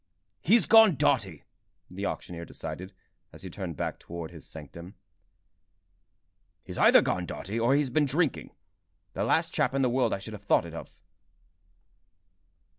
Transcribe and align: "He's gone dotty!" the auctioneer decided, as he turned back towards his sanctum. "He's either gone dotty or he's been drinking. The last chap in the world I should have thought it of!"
"He's 0.41 0.65
gone 0.65 0.95
dotty!" 0.95 1.43
the 1.87 2.07
auctioneer 2.07 2.43
decided, 2.43 2.91
as 3.31 3.43
he 3.43 3.51
turned 3.51 3.77
back 3.77 3.99
towards 3.99 4.33
his 4.33 4.47
sanctum. 4.47 4.95
"He's 6.63 6.79
either 6.79 7.03
gone 7.03 7.27
dotty 7.27 7.59
or 7.59 7.75
he's 7.75 7.91
been 7.91 8.05
drinking. 8.05 8.49
The 9.13 9.23
last 9.23 9.53
chap 9.53 9.75
in 9.75 9.83
the 9.83 9.91
world 9.91 10.11
I 10.11 10.17
should 10.17 10.33
have 10.33 10.41
thought 10.41 10.65
it 10.65 10.73
of!" 10.73 10.99